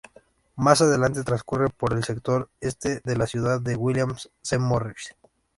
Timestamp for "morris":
4.57-5.15